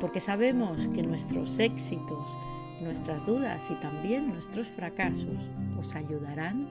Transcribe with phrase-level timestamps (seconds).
[0.00, 2.36] porque sabemos que nuestros éxitos,
[2.80, 6.68] nuestras dudas y también nuestros fracasos os ayudarán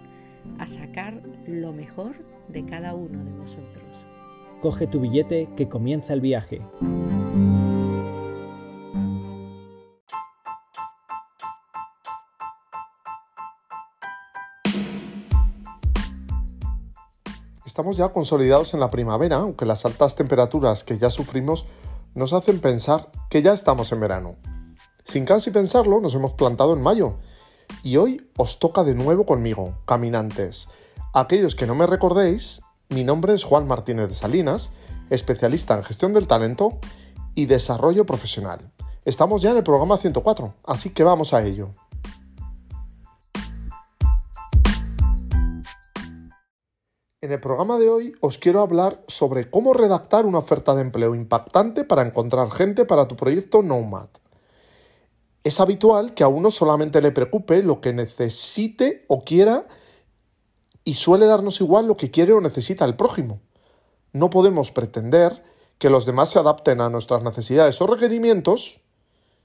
[0.59, 2.15] a sacar lo mejor
[2.47, 4.05] de cada uno de vosotros.
[4.61, 6.61] Coge tu billete que comienza el viaje.
[17.65, 21.67] Estamos ya consolidados en la primavera, aunque las altas temperaturas que ya sufrimos
[22.15, 24.35] nos hacen pensar que ya estamos en verano.
[25.05, 27.15] Sin casi pensarlo, nos hemos plantado en mayo.
[27.83, 30.67] Y hoy os toca de nuevo conmigo, caminantes.
[31.13, 34.71] Aquellos que no me recordéis, mi nombre es Juan Martínez de Salinas,
[35.09, 36.79] especialista en gestión del talento
[37.35, 38.71] y desarrollo profesional.
[39.05, 41.71] Estamos ya en el programa 104, así que vamos a ello.
[47.19, 51.15] En el programa de hoy os quiero hablar sobre cómo redactar una oferta de empleo
[51.15, 54.09] impactante para encontrar gente para tu proyecto Nomad.
[55.43, 59.67] Es habitual que a uno solamente le preocupe lo que necesite o quiera
[60.83, 63.41] y suele darnos igual lo que quiere o necesita el prójimo.
[64.13, 65.43] No podemos pretender
[65.79, 68.81] que los demás se adapten a nuestras necesidades o requerimientos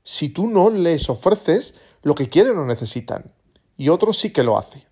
[0.02, 3.32] si tú no les ofreces lo que quieren o necesitan.
[3.78, 4.86] Y otro sí que lo hace.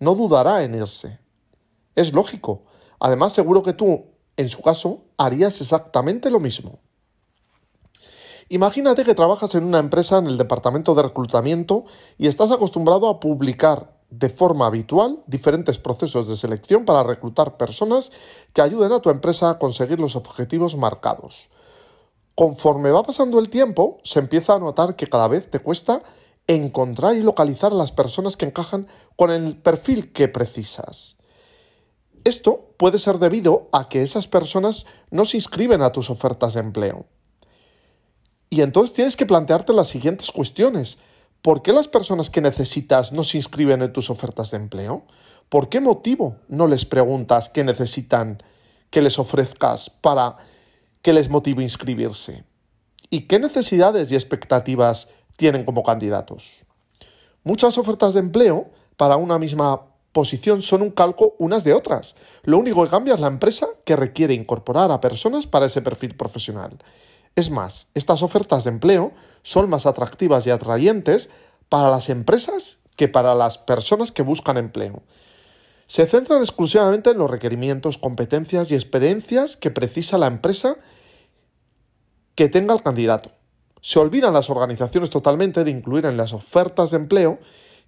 [0.00, 1.20] No dudará en irse.
[2.00, 2.62] Es lógico.
[2.98, 4.06] Además, seguro que tú,
[4.38, 6.78] en su caso, harías exactamente lo mismo.
[8.48, 11.84] Imagínate que trabajas en una empresa en el departamento de reclutamiento
[12.16, 18.12] y estás acostumbrado a publicar de forma habitual diferentes procesos de selección para reclutar personas
[18.54, 21.50] que ayuden a tu empresa a conseguir los objetivos marcados.
[22.34, 26.02] Conforme va pasando el tiempo, se empieza a notar que cada vez te cuesta
[26.46, 28.86] encontrar y localizar las personas que encajan
[29.16, 31.19] con el perfil que precisas.
[32.24, 36.60] Esto puede ser debido a que esas personas no se inscriben a tus ofertas de
[36.60, 37.06] empleo.
[38.50, 40.98] Y entonces tienes que plantearte las siguientes cuestiones.
[41.40, 45.04] ¿Por qué las personas que necesitas no se inscriben en tus ofertas de empleo?
[45.48, 48.42] ¿Por qué motivo no les preguntas qué necesitan
[48.90, 50.36] que les ofrezcas para
[51.00, 52.44] que les motive inscribirse?
[53.08, 56.64] ¿Y qué necesidades y expectativas tienen como candidatos?
[57.42, 62.16] Muchas ofertas de empleo para una misma posición son un calco unas de otras.
[62.42, 66.16] Lo único que cambia es la empresa que requiere incorporar a personas para ese perfil
[66.16, 66.78] profesional.
[67.36, 69.12] Es más, estas ofertas de empleo
[69.42, 71.30] son más atractivas y atrayentes
[71.68, 75.02] para las empresas que para las personas que buscan empleo.
[75.86, 80.76] Se centran exclusivamente en los requerimientos, competencias y experiencias que precisa la empresa
[82.34, 83.32] que tenga el candidato.
[83.80, 87.38] Se olvidan las organizaciones totalmente de incluir en las ofertas de empleo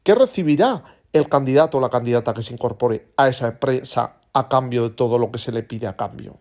[0.03, 4.85] que recibirá el candidato o la candidata que se incorpore a esa empresa a cambio
[4.85, 6.39] de todo lo que se le pide a cambio.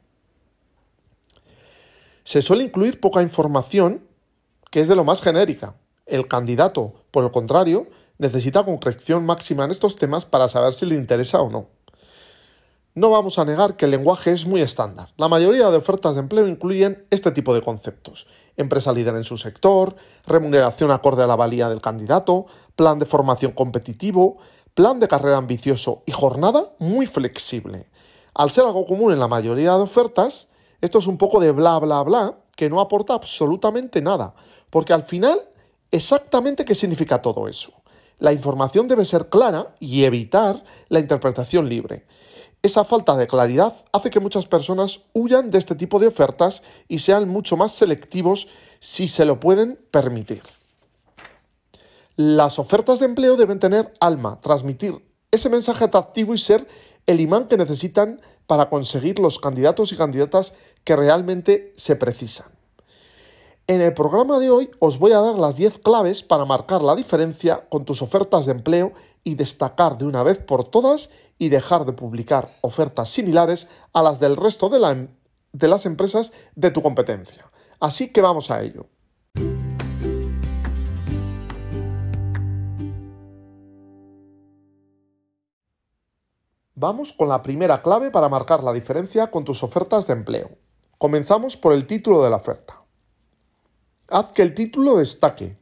[2.23, 4.03] Se suele incluir poca información
[4.69, 5.75] que es de lo más genérica.
[6.05, 7.87] El candidato, por el contrario,
[8.17, 11.67] necesita concreción máxima en estos temas para saber si le interesa o no.
[12.93, 15.09] No vamos a negar que el lenguaje es muy estándar.
[15.15, 18.27] La mayoría de ofertas de empleo incluyen este tipo de conceptos.
[18.57, 19.95] Empresa líder en su sector,
[20.25, 24.39] remuneración acorde a la valía del candidato, plan de formación competitivo,
[24.73, 27.87] plan de carrera ambicioso y jornada muy flexible.
[28.33, 30.49] Al ser algo común en la mayoría de ofertas,
[30.79, 34.33] esto es un poco de bla bla bla que no aporta absolutamente nada,
[34.69, 35.39] porque al final,
[35.91, 37.73] exactamente qué significa todo eso.
[38.19, 42.05] La información debe ser clara y evitar la interpretación libre.
[42.61, 46.99] Esa falta de claridad hace que muchas personas huyan de este tipo de ofertas y
[46.99, 48.47] sean mucho más selectivos
[48.79, 50.43] si se lo pueden permitir.
[52.15, 56.67] Las ofertas de empleo deben tener alma, transmitir ese mensaje atractivo y ser
[57.07, 60.53] el imán que necesitan para conseguir los candidatos y candidatas
[60.83, 62.47] que realmente se precisan.
[63.67, 66.95] En el programa de hoy os voy a dar las 10 claves para marcar la
[66.95, 68.91] diferencia con tus ofertas de empleo
[69.23, 74.19] y destacar de una vez por todas y dejar de publicar ofertas similares a las
[74.19, 75.07] del resto de, em,
[75.53, 77.49] de las empresas de tu competencia.
[77.79, 78.87] Así que vamos a ello.
[86.83, 90.49] Vamos con la primera clave para marcar la diferencia con tus ofertas de empleo.
[90.97, 92.81] Comenzamos por el título de la oferta.
[94.07, 95.59] Haz que el título destaque.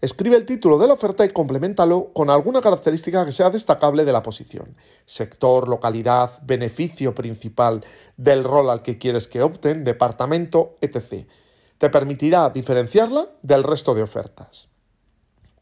[0.00, 4.12] Escribe el título de la oferta y complementalo con alguna característica que sea destacable de
[4.14, 4.74] la posición.
[5.04, 7.84] Sector, localidad, beneficio principal
[8.16, 11.28] del rol al que quieres que opten, departamento, etc.
[11.76, 14.70] Te permitirá diferenciarla del resto de ofertas.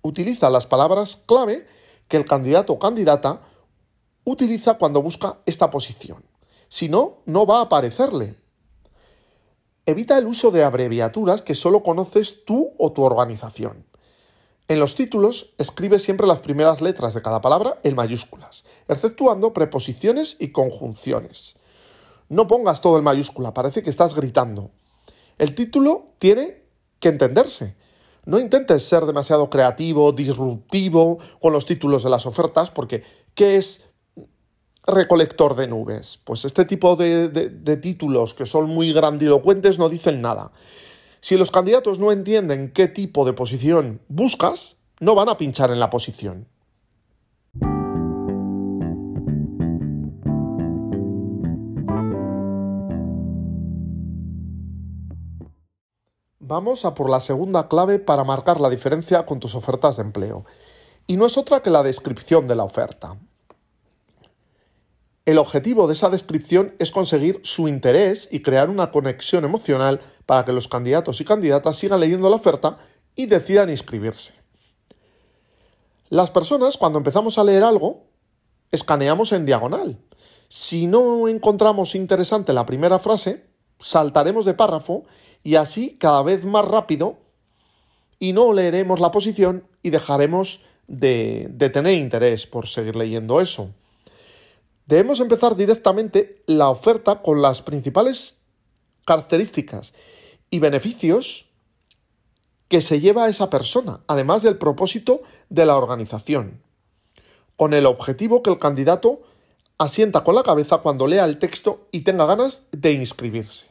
[0.03, 1.67] Utiliza las palabras clave
[2.07, 3.41] que el candidato o candidata
[4.25, 6.25] utiliza cuando busca esta posición.
[6.69, 8.37] Si no, no va a aparecerle.
[9.87, 13.85] Evita el uso de abreviaturas que solo conoces tú o tu organización.
[14.67, 20.39] En los títulos escribe siempre las primeras letras de cada palabra en mayúsculas, exceptuando preposiciones
[20.41, 21.57] y conjunciones.
[22.31, 24.71] No pongas todo en mayúscula, parece que estás gritando.
[25.37, 26.63] El título tiene
[26.99, 27.77] que entenderse.
[28.25, 33.03] No intentes ser demasiado creativo, disruptivo con los títulos de las ofertas, porque
[33.35, 33.85] ¿qué es
[34.87, 36.21] recolector de nubes?
[36.25, 37.29] Pues este tipo de,
[37.81, 40.53] títulos que son muy grandilocuentes no dicen nada.
[41.21, 45.81] Si los candidatos no entienden qué tipo de posición buscas, no van a pinchar en
[45.81, 46.47] la posición.
[56.47, 60.45] Vamos a por la segunda clave para marcar la diferencia con tus ofertas de empleo.
[61.07, 63.17] Y no es otra que la descripción de la oferta.
[65.27, 70.45] El objetivo de esa descripción es conseguir su interés y crear una conexión emocional para
[70.45, 72.77] que los candidatos y candidatas sigan leyendo la oferta
[73.17, 74.35] y decidan inscribirse.
[76.11, 78.05] Las personas, cuando empezamos a leer algo,
[78.71, 79.99] escaneamos en diagonal.
[80.49, 83.47] Si no encontramos interesante la primera frase,
[83.79, 85.05] saltaremos de párrafo
[85.43, 87.17] y así cada vez más rápido
[88.19, 93.71] y no leeremos la posición y dejaremos de, de tener interés por seguir leyendo eso.
[94.87, 98.41] Debemos empezar directamente la oferta con las principales
[99.07, 99.95] características
[100.51, 101.51] y beneficios
[102.69, 106.63] que se lleva a esa persona, además del propósito de la organización,
[107.57, 109.23] con el objetivo que el candidato
[109.79, 113.67] asienta con la cabeza cuando lea el texto y tenga ganas de inscribirse.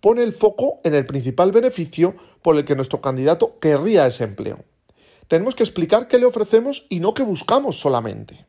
[0.00, 4.64] Pone el foco en el principal beneficio por el que nuestro candidato querría ese empleo.
[5.28, 8.46] Tenemos que explicar qué le ofrecemos y no qué buscamos solamente.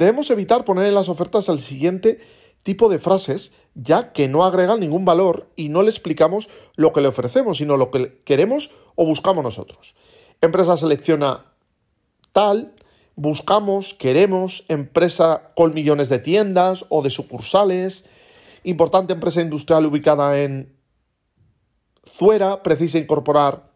[0.00, 2.22] Debemos evitar poner en las ofertas el siguiente
[2.62, 7.02] tipo de frases, ya que no agregan ningún valor y no le explicamos lo que
[7.02, 9.94] le ofrecemos, sino lo que queremos o buscamos nosotros.
[10.40, 11.52] Empresa selecciona
[12.32, 12.74] tal,
[13.14, 18.06] buscamos, queremos, empresa con millones de tiendas o de sucursales,
[18.64, 20.78] importante empresa industrial ubicada en
[22.08, 23.70] Zuera, precisa incorporar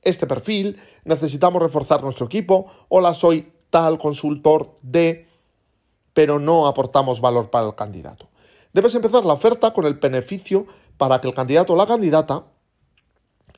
[0.00, 5.27] este perfil, necesitamos reforzar nuestro equipo, hola, soy tal consultor de
[6.14, 8.28] pero no aportamos valor para el candidato.
[8.72, 10.66] Debes empezar la oferta con el beneficio
[10.96, 12.44] para que el candidato o la candidata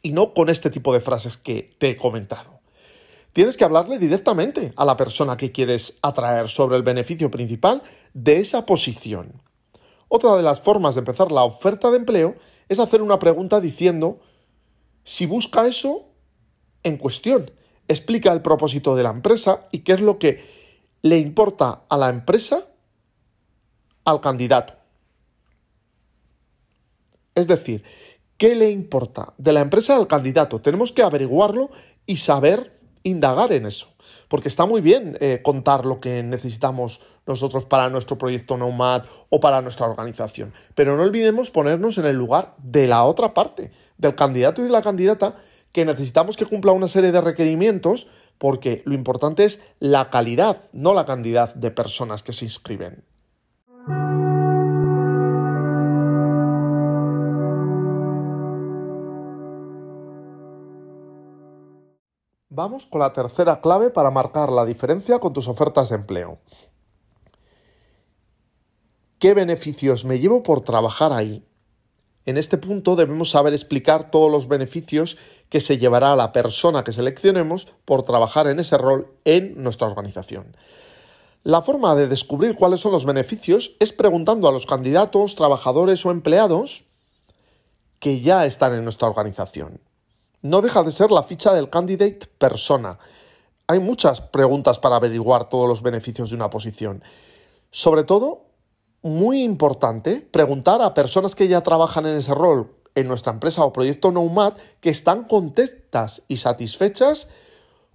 [0.03, 2.61] y no con este tipo de frases que te he comentado.
[3.33, 7.83] Tienes que hablarle directamente a la persona que quieres atraer sobre el beneficio principal
[8.13, 9.41] de esa posición.
[10.09, 12.35] Otra de las formas de empezar la oferta de empleo
[12.69, 14.21] es hacer una pregunta diciendo
[15.05, 16.09] si busca eso
[16.83, 17.51] en cuestión.
[17.89, 20.60] Explica el propósito de la empresa y qué es lo que
[21.03, 22.67] le importa a la empresa
[24.05, 24.75] al candidato.
[27.35, 27.83] Es decir,
[28.37, 30.61] ¿qué le importa de la empresa al candidato?
[30.61, 31.71] Tenemos que averiguarlo
[32.07, 33.89] y saber indagar en eso.
[34.29, 39.41] Porque está muy bien eh, contar lo que necesitamos nosotros para nuestro proyecto Nomad o
[39.41, 40.53] para nuestra organización.
[40.75, 44.71] Pero no olvidemos ponernos en el lugar de la otra parte, del candidato y de
[44.71, 45.37] la candidata,
[45.73, 48.09] que necesitamos que cumpla una serie de requerimientos
[48.41, 53.05] porque lo importante es la calidad, no la cantidad de personas que se inscriben.
[62.49, 66.39] Vamos con la tercera clave para marcar la diferencia con tus ofertas de empleo.
[69.19, 71.47] ¿Qué beneficios me llevo por trabajar ahí?
[72.27, 75.17] En este punto debemos saber explicar todos los beneficios
[75.49, 79.87] que se llevará a la persona que seleccionemos por trabajar en ese rol en nuestra
[79.87, 80.57] organización.
[81.43, 86.11] La forma de descubrir cuáles son los beneficios es preguntando a los candidatos, trabajadores o
[86.11, 86.85] empleados
[87.99, 89.81] que ya están en nuestra organización.
[90.43, 92.99] No deja de ser la ficha del candidate persona.
[93.67, 97.03] Hay muchas preguntas para averiguar todos los beneficios de una posición.
[97.71, 98.50] Sobre todo,
[99.03, 103.73] muy importante preguntar a personas que ya trabajan en ese rol en nuestra empresa o
[103.73, 107.29] proyecto Nomad que están contentas y satisfechas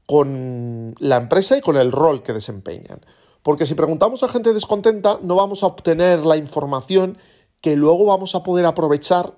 [0.05, 3.01] con la empresa y con el rol que desempeñan.
[3.43, 7.17] Porque si preguntamos a gente descontenta no vamos a obtener la información
[7.61, 9.35] que luego vamos a poder aprovechar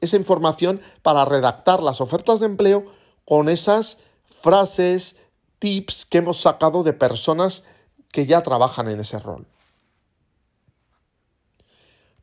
[0.00, 2.86] esa información para redactar las ofertas de empleo
[3.24, 3.98] con esas
[4.40, 5.16] frases,
[5.58, 7.64] tips que hemos sacado de personas
[8.10, 9.46] que ya trabajan en ese rol.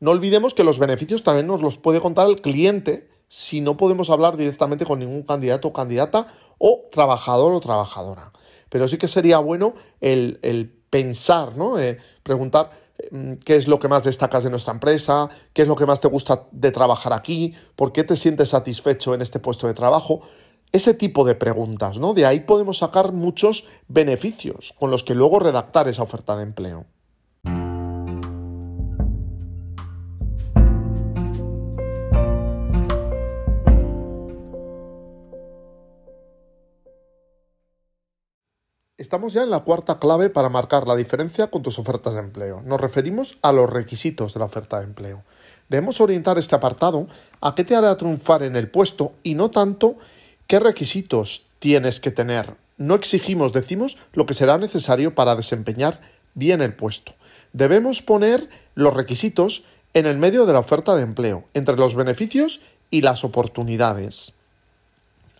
[0.00, 4.10] No olvidemos que los beneficios también nos los puede contar el cliente si no podemos
[4.10, 6.28] hablar directamente con ningún candidato o candidata
[6.58, 8.32] o trabajador o trabajadora.
[8.68, 11.78] Pero sí que sería bueno el, pensar, ¿no?
[11.78, 12.70] Eh, preguntar
[13.10, 16.00] mm, qué es lo que más destacas de nuestra empresa, qué es lo que más
[16.00, 20.22] te gusta de trabajar aquí, por qué te sientes satisfecho en este puesto de trabajo.
[20.72, 22.14] Ese tipo de preguntas, ¿no?
[22.14, 26.86] De ahí podemos sacar muchos beneficios con los que luego redactar esa oferta de empleo.
[38.98, 42.62] Estamos ya en la cuarta clave para marcar la diferencia con tus ofertas de empleo.
[42.66, 45.22] Nos referimos a los requisitos de la oferta de empleo.
[45.68, 47.06] Debemos orientar este apartado
[47.40, 49.98] a qué te hará triunfar en el puesto y no tanto
[50.48, 52.56] qué requisitos tienes que tener.
[52.76, 56.00] No exigimos, decimos, lo que será necesario para desempeñar
[56.34, 57.14] bien el puesto.
[57.52, 59.62] Debemos poner los requisitos
[59.94, 64.32] en el medio de la oferta de empleo, entre los beneficios y las oportunidades.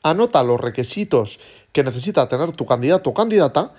[0.05, 1.41] Anota los requisitos
[1.79, 3.71] que necesita tener tu candidato o candidata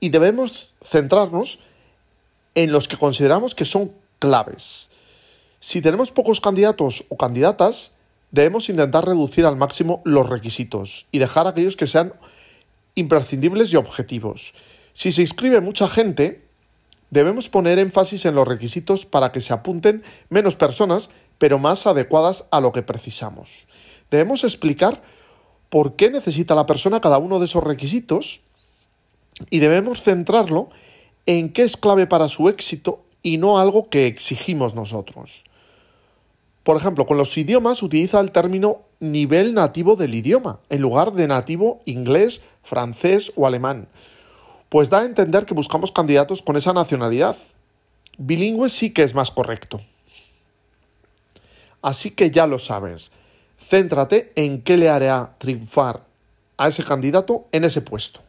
[0.00, 1.60] y debemos centrarnos
[2.54, 4.90] en los que consideramos que son claves.
[5.58, 7.92] Si tenemos pocos candidatos o candidatas,
[8.32, 12.12] debemos intentar reducir al máximo los requisitos y dejar aquellos que sean
[12.96, 14.52] imprescindibles y objetivos.
[14.92, 16.44] Si se inscribe mucha gente,
[17.08, 21.08] debemos poner énfasis en los requisitos para que se apunten menos personas,
[21.38, 23.64] pero más adecuadas a lo que precisamos.
[24.10, 25.00] Debemos explicar
[25.72, 28.42] por qué necesita la persona cada uno de esos requisitos
[29.48, 30.68] y debemos centrarlo
[31.24, 35.44] en qué es clave para su éxito y no algo que exigimos nosotros.
[36.62, 41.26] Por ejemplo, con los idiomas utiliza el término nivel nativo del idioma en lugar de
[41.26, 43.88] nativo inglés, francés o alemán,
[44.68, 47.38] pues da a entender que buscamos candidatos con esa nacionalidad.
[48.18, 49.80] Bilingüe sí que es más correcto.
[51.80, 53.10] Así que ya lo sabes,
[53.72, 56.04] Céntrate en qué le hará triunfar
[56.58, 58.20] a ese candidato en ese puesto.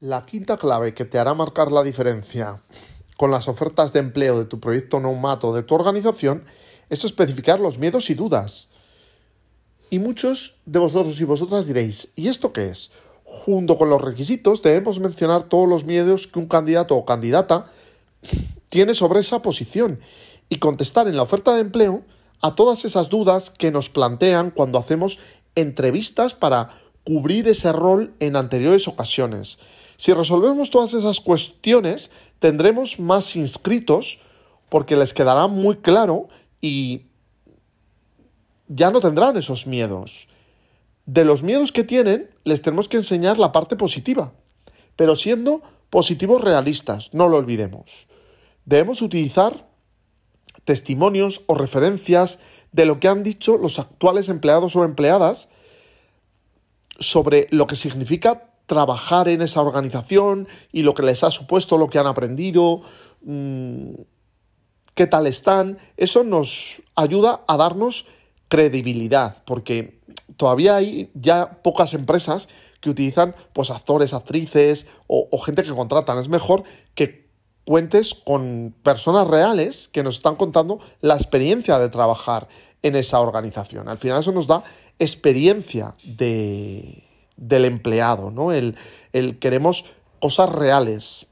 [0.00, 2.62] La quinta clave que te hará marcar la diferencia
[3.18, 6.44] con las ofertas de empleo de tu proyecto neumato de tu organización
[6.88, 8.70] es especificar los miedos y dudas.
[9.90, 12.90] Y muchos de vosotros y vosotras diréis, ¿y esto qué es?
[13.32, 17.70] Junto con los requisitos debemos mencionar todos los miedos que un candidato o candidata
[18.70, 20.00] tiene sobre esa posición
[20.48, 22.02] y contestar en la oferta de empleo
[22.42, 25.20] a todas esas dudas que nos plantean cuando hacemos
[25.54, 29.60] entrevistas para cubrir ese rol en anteriores ocasiones.
[29.96, 32.10] Si resolvemos todas esas cuestiones,
[32.40, 34.18] tendremos más inscritos
[34.68, 36.28] porque les quedará muy claro
[36.60, 37.02] y
[38.66, 40.26] ya no tendrán esos miedos
[41.12, 44.32] de los miedos que tienen, les tenemos que enseñar la parte positiva,
[44.94, 48.06] pero siendo positivos realistas, no lo olvidemos.
[48.64, 49.68] Debemos utilizar
[50.64, 52.38] testimonios o referencias
[52.70, 55.48] de lo que han dicho los actuales empleados o empleadas
[57.00, 61.88] sobre lo que significa trabajar en esa organización y lo que les ha supuesto, lo
[61.88, 62.82] que han aprendido,
[63.22, 63.94] mm,
[64.94, 65.78] qué tal están.
[65.96, 68.06] Eso nos ayuda a darnos
[68.50, 69.99] credibilidad, porque
[70.36, 72.48] todavía hay ya pocas empresas
[72.80, 76.18] que utilizan pues actores, actrices o, gente que contratan.
[76.18, 77.28] Es mejor que
[77.64, 82.48] cuentes con personas reales que nos están contando la experiencia de trabajar
[82.82, 83.88] en esa organización.
[83.88, 84.64] Al final eso nos da
[84.98, 87.04] experiencia de,
[87.36, 88.52] del empleado, ¿no?
[88.52, 88.76] El,
[89.12, 89.84] el queremos
[90.18, 91.26] cosas reales.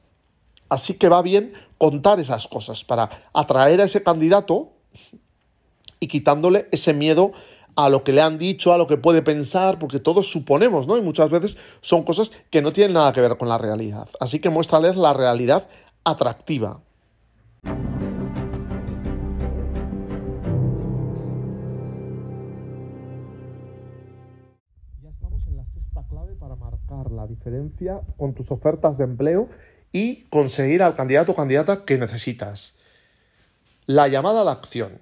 [0.68, 4.72] Así que va bien contar esas cosas para atraer a ese candidato
[6.00, 7.32] y quitándole ese miedo
[7.78, 10.98] a lo que le han dicho, a lo que puede pensar, porque todos suponemos, ¿no?
[10.98, 14.08] Y muchas veces son cosas que no tienen nada que ver con la realidad.
[14.18, 15.68] Así que muéstrales la realidad
[16.02, 16.80] atractiva.
[25.00, 29.48] Ya estamos en la sexta clave para marcar la diferencia con tus ofertas de empleo
[29.92, 32.74] y conseguir al candidato o candidata que necesitas.
[33.86, 34.98] La llamada a la acción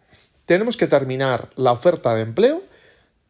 [0.47, 2.63] tenemos que terminar la oferta de empleo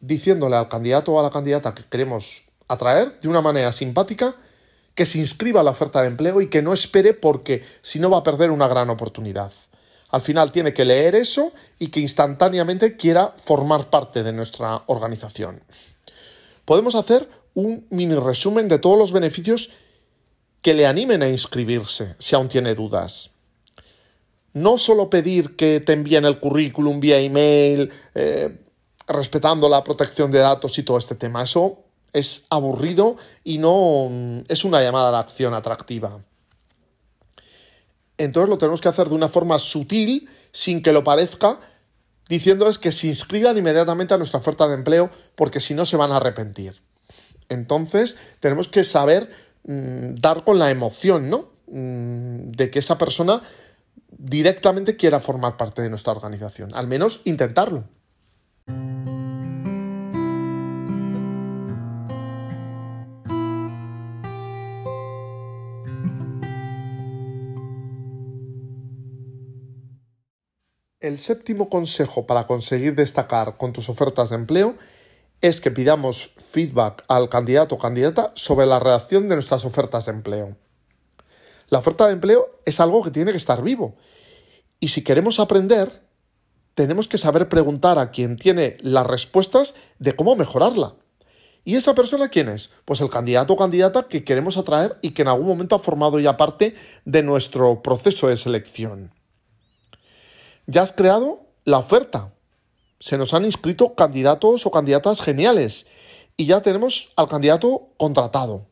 [0.00, 4.36] diciéndole al candidato o a la candidata que queremos atraer de una manera simpática
[4.94, 8.10] que se inscriba a la oferta de empleo y que no espere porque si no
[8.10, 9.52] va a perder una gran oportunidad.
[10.08, 15.62] Al final tiene que leer eso y que instantáneamente quiera formar parte de nuestra organización.
[16.64, 19.70] Podemos hacer un mini resumen de todos los beneficios
[20.62, 23.35] que le animen a inscribirse si aún tiene dudas.
[24.56, 28.56] No solo pedir que te envíen el currículum vía email, eh,
[29.06, 31.42] respetando la protección de datos y todo este tema.
[31.42, 36.20] Eso es aburrido y no mm, es una llamada a la acción atractiva.
[38.16, 41.60] Entonces lo tenemos que hacer de una forma sutil, sin que lo parezca,
[42.26, 46.12] diciéndoles que se inscriban inmediatamente a nuestra oferta de empleo, porque si no se van
[46.12, 46.80] a arrepentir.
[47.50, 49.30] Entonces tenemos que saber
[49.64, 51.50] mm, dar con la emoción, ¿no?
[51.66, 53.42] Mm, de que esa persona
[54.08, 56.74] directamente quiera formar parte de nuestra organización.
[56.74, 57.84] Al menos intentarlo.
[71.06, 74.74] El séptimo consejo para conseguir destacar con tus ofertas de empleo
[75.40, 80.12] es que pidamos feedback al candidato o candidata sobre la redacción de nuestras ofertas de
[80.12, 80.56] empleo.
[81.68, 83.96] La oferta de empleo es algo que tiene que estar vivo.
[84.80, 86.02] Y si queremos aprender,
[86.74, 90.94] tenemos que saber preguntar a quien tiene las respuestas de cómo mejorarla.
[91.64, 92.70] ¿Y esa persona quién es?
[92.84, 96.20] Pues el candidato o candidata que queremos atraer y que en algún momento ha formado
[96.20, 99.12] ya parte de nuestro proceso de selección
[100.66, 102.32] ya has creado la oferta.
[102.98, 105.86] Se nos han inscrito candidatos o candidatas geniales
[106.36, 108.66] y ya tenemos al candidato contratado.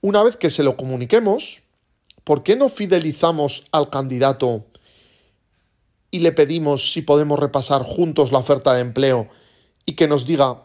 [0.00, 1.62] Una vez que se lo comuniquemos,
[2.24, 4.64] ¿por qué no fidelizamos al candidato
[6.10, 9.28] y le pedimos si podemos repasar juntos la oferta de empleo
[9.86, 10.64] y que nos diga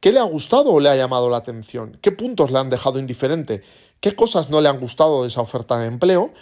[0.00, 2.98] qué le ha gustado o le ha llamado la atención, qué puntos le han dejado
[2.98, 3.62] indiferente,
[4.00, 6.32] qué cosas no le han gustado de esa oferta de empleo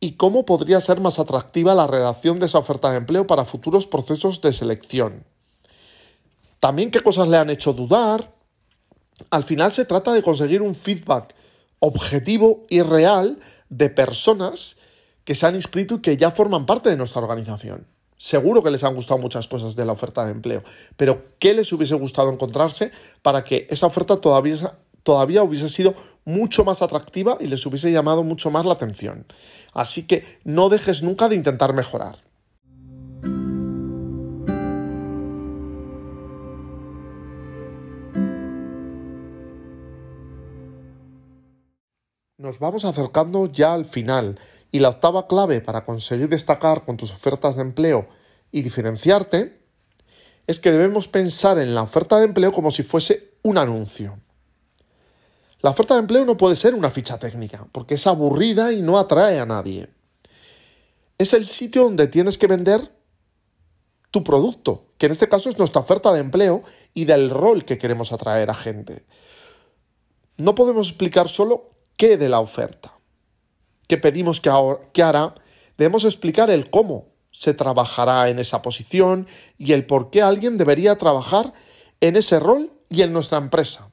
[0.00, 3.86] y cómo podría ser más atractiva la redacción de esa oferta de empleo para futuros
[3.86, 5.24] procesos de selección.
[6.60, 8.32] También qué cosas le han hecho dudar.
[9.30, 11.34] Al final se trata de conseguir un feedback
[11.80, 14.76] objetivo y real de personas
[15.24, 17.86] que se han inscrito y que ya forman parte de nuestra organización.
[18.16, 20.64] Seguro que les han gustado muchas cosas de la oferta de empleo,
[20.96, 22.90] pero ¿qué les hubiese gustado encontrarse
[23.22, 28.24] para que esa oferta todavía, todavía hubiese sido mucho más atractiva y les hubiese llamado
[28.24, 29.24] mucho más la atención?
[29.72, 32.27] Así que no dejes nunca de intentar mejorar.
[42.38, 44.38] Nos vamos acercando ya al final
[44.70, 48.08] y la octava clave para conseguir destacar con tus ofertas de empleo
[48.52, 49.60] y diferenciarte
[50.46, 54.20] es que debemos pensar en la oferta de empleo como si fuese un anuncio.
[55.62, 59.00] La oferta de empleo no puede ser una ficha técnica, porque es aburrida y no
[59.00, 59.88] atrae a nadie.
[61.18, 62.92] Es el sitio donde tienes que vender
[64.12, 66.62] tu producto, que en este caso es nuestra oferta de empleo
[66.94, 69.04] y del rol que queremos atraer a gente.
[70.36, 72.98] No podemos explicar solo qué de la oferta,
[73.86, 74.50] qué pedimos que,
[74.94, 75.34] que hará,
[75.76, 79.26] debemos explicar el cómo se trabajará en esa posición
[79.58, 81.52] y el por qué alguien debería trabajar
[82.00, 83.92] en ese rol y en nuestra empresa.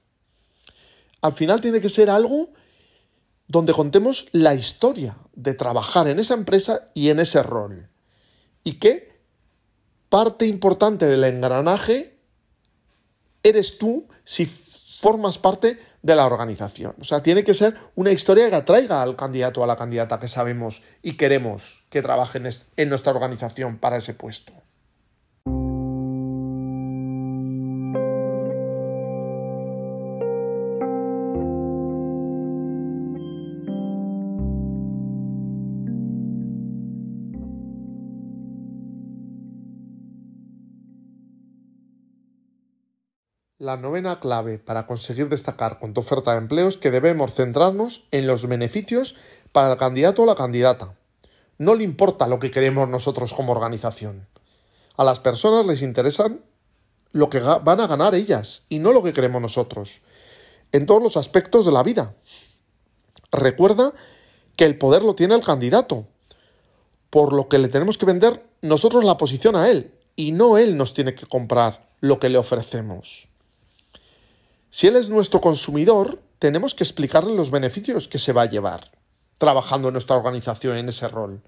[1.21, 2.49] Al final tiene que ser algo
[3.47, 7.89] donde contemos la historia de trabajar en esa empresa y en ese rol.
[8.63, 9.19] Y que
[10.09, 12.17] parte importante del engranaje
[13.43, 16.93] eres tú si formas parte de la organización.
[17.01, 20.19] O sea, tiene que ser una historia que atraiga al candidato o a la candidata
[20.19, 22.39] que sabemos y queremos que trabaje
[22.77, 24.53] en nuestra organización para ese puesto.
[43.65, 48.07] La novena clave para conseguir destacar con tu oferta de empleo es que debemos centrarnos
[48.11, 49.15] en los beneficios
[49.51, 50.93] para el candidato o la candidata.
[51.57, 54.27] No le importa lo que queremos nosotros como organización.
[54.97, 56.41] A las personas les interesan
[57.11, 60.01] lo que van a ganar ellas y no lo que queremos nosotros.
[60.71, 62.13] En todos los aspectos de la vida.
[63.31, 63.93] Recuerda
[64.57, 66.05] que el poder lo tiene el candidato,
[67.09, 70.77] por lo que le tenemos que vender nosotros la posición a él y no él
[70.77, 73.29] nos tiene que comprar lo que le ofrecemos.
[74.75, 78.91] Si él es nuestro consumidor, tenemos que explicarle los beneficios que se va a llevar
[79.37, 81.41] trabajando en nuestra organización en ese rol.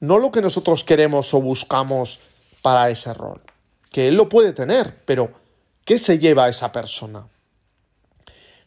[0.00, 2.18] No lo que nosotros queremos o buscamos
[2.62, 3.42] para ese rol.
[3.92, 5.30] Que él lo puede tener, pero
[5.84, 7.28] ¿qué se lleva a esa persona?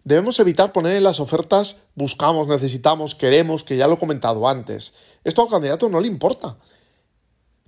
[0.06, 4.94] Debemos evitar poner en las ofertas buscamos, necesitamos, queremos, que ya lo he comentado antes.
[5.26, 6.56] Esto al candidato no le importa.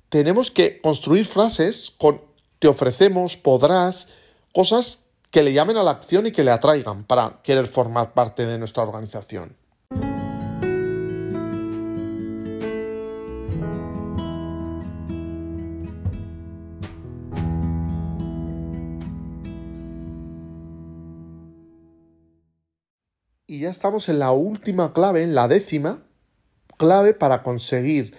[0.07, 2.21] Tenemos que construir frases con
[2.59, 4.07] te ofrecemos, podrás,
[4.53, 8.45] cosas que le llamen a la acción y que le atraigan para querer formar parte
[8.45, 9.55] de nuestra organización.
[23.47, 26.03] Y ya estamos en la última clave, en la décima
[26.77, 28.17] clave para conseguir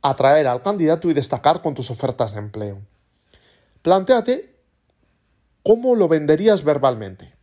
[0.00, 2.80] atraer al candidato y destacar con tus ofertas de empleo.
[3.82, 4.53] Plantéate
[5.64, 7.34] cómo lo venderías verbalmente.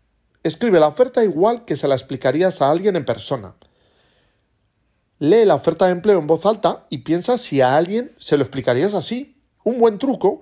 [0.44, 3.56] Escribe la oferta igual que se la explicarías a alguien en persona.
[5.18, 8.44] Lee la oferta de empleo en voz alta y piensa si a alguien se lo
[8.44, 9.42] explicarías así.
[9.64, 10.40] Un buen truco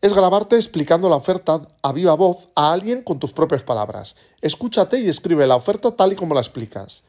[0.00, 4.16] es grabarte explicando la oferta a viva voz a alguien con tus propias palabras.
[4.40, 7.04] Escúchate y escribe la oferta tal y como la explicas.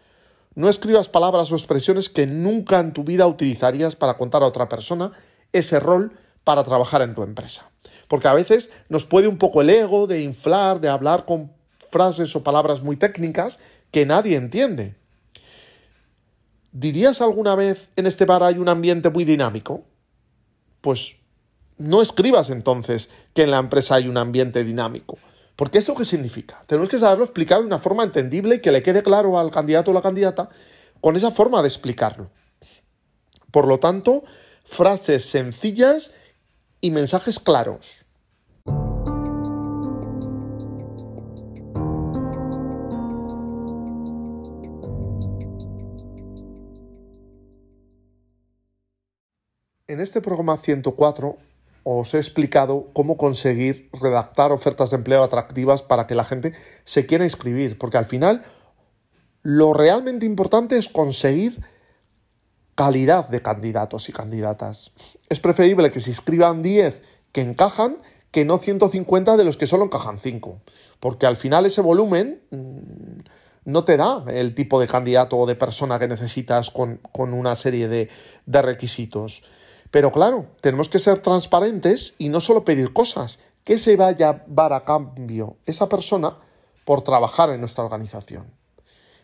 [0.54, 4.68] No escribas palabras o expresiones que nunca en tu vida utilizarías para contar a otra
[4.68, 5.14] persona
[5.54, 6.12] ese rol
[6.44, 7.72] para trabajar en tu empresa.
[8.10, 11.54] Porque a veces nos puede un poco el ego de inflar, de hablar con
[11.90, 13.60] frases o palabras muy técnicas
[13.92, 14.96] que nadie entiende.
[16.72, 19.84] ¿Dirías alguna vez en este bar hay un ambiente muy dinámico?
[20.82, 21.18] Pues
[21.78, 25.18] no escribas entonces que en la empresa hay un ambiente dinámico.
[25.56, 26.64] Porque eso qué significa?
[26.68, 29.92] Tenemos que saberlo explicar de una forma entendible y que le quede claro al candidato
[29.92, 30.50] o la candidata
[31.00, 32.32] con esa forma de explicarlo.
[33.52, 34.24] Por lo tanto,
[34.64, 36.14] frases sencillas
[36.82, 37.99] y mensajes claros.
[49.90, 51.38] En este programa 104
[51.84, 56.54] os he explicado cómo conseguir redactar ofertas de empleo atractivas para que la gente
[56.86, 58.46] se quiera inscribir, porque al final
[59.42, 61.66] lo realmente importante es conseguir
[62.76, 64.92] calidad de candidatos y candidatas.
[65.28, 67.98] Es preferible que se inscriban 10 que encajan
[68.30, 70.62] que no 150 de los que solo encajan 5,
[71.00, 73.22] porque al final ese volumen mm,
[73.66, 77.88] no te da el tipo de candidato o de persona que necesitas con, una serie
[77.88, 78.10] de,
[78.46, 79.44] de requisitos.
[79.92, 83.40] Pero claro, tenemos que ser transparentes y no solo pedir cosas.
[83.64, 86.38] que se va a llevar a cambio esa persona
[86.86, 88.52] por trabajar en nuestra organización?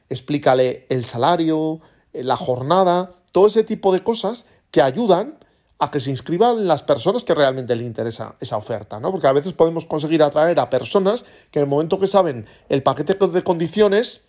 [0.08, 1.82] Explícale el salario,
[2.14, 5.40] la jornada, todo ese tipo de cosas que ayudan
[5.80, 9.12] a que se inscriban las personas que realmente le interesa esa oferta, ¿no?
[9.12, 12.84] Porque a veces podemos conseguir atraer a personas que en el momento que saben el
[12.84, 14.26] paquete de condiciones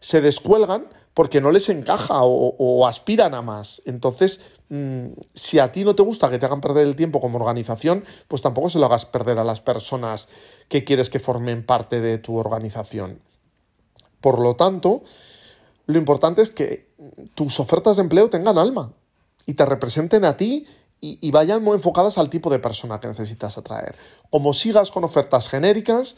[0.00, 3.82] se descuelgan porque no les encaja o aspiran a más.
[3.84, 7.38] Entonces, Mm, si a ti no te gusta que te hagan perder el tiempo como
[7.38, 10.28] organización, pues tampoco se lo hagas perder a las personas
[10.68, 13.20] que quieres que formen parte de tu organización.
[14.20, 15.02] Por lo tanto,
[15.86, 16.88] lo importante es que
[17.34, 18.92] tus ofertas de empleo tengan alma
[19.44, 20.68] y te representen a ti
[21.00, 23.96] y, y vayan muy enfocadas al tipo de persona que necesitas atraer.
[24.30, 26.14] Como sigas con ofertas genéricas,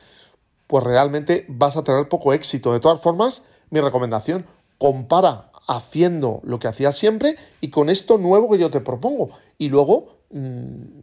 [0.67, 2.75] pues realmente vas a tener poco éxito.
[2.75, 4.45] De todas formas, mi recomendación,
[4.83, 9.31] compara haciendo lo que hacías siempre y con esto nuevo que yo te propongo.
[9.59, 10.99] Y luego, mm,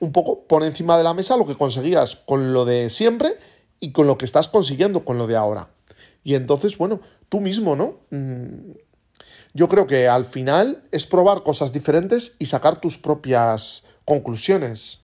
[0.00, 3.38] un poco por encima de la mesa lo que conseguías con lo de siempre
[3.80, 5.70] y con lo que estás consiguiendo con lo de ahora.
[6.24, 7.00] Y entonces, bueno,
[7.30, 8.00] tú mismo, ¿no?
[8.10, 8.72] Mm,
[9.54, 15.00] yo creo que al final es probar cosas diferentes y sacar tus propias conclusiones.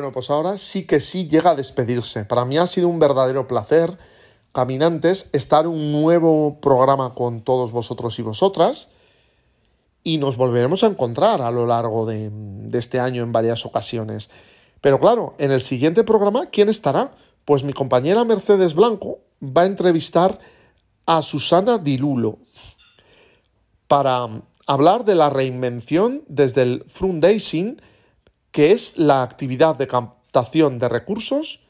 [0.00, 2.24] Bueno, pues ahora sí que sí llega a despedirse.
[2.24, 3.98] Para mí ha sido un verdadero placer,
[4.50, 8.92] caminantes, estar un nuevo programa con todos vosotros y vosotras.
[10.02, 12.30] Y nos volveremos a encontrar a lo largo de,
[12.72, 14.30] este año en varias ocasiones.
[14.80, 17.12] Pero claro, en el siguiente programa, ¿quién estará?
[17.44, 20.38] Pues mi compañera Mercedes Blanco va a entrevistar
[21.04, 22.38] a Susana Dilulo
[23.86, 24.28] para
[24.66, 27.82] hablar de la reinvención desde el fundraising
[28.50, 31.60] que es la actividad de captación de recursos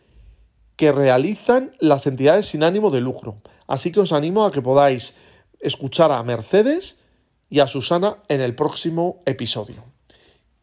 [0.76, 3.42] que realizan las entidades sin ánimo de lucro.
[3.66, 5.14] Así que os animo a que podáis
[5.60, 7.04] escuchar a Mercedes
[7.50, 9.84] y a Susana en el próximo episodio.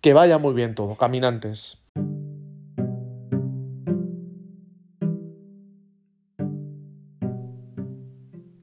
[0.02, 1.84] Que vaya muy bien todo, caminantes.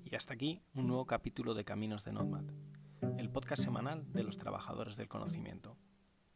[0.05, 2.45] Y hasta aquí un nuevo capítulo de Caminos de Nomad,
[3.19, 5.77] el podcast semanal de los trabajadores del conocimiento.